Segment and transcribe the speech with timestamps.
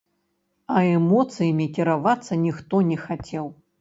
[0.75, 3.45] А эмоцыямі кіравацца ніхто не хацеў.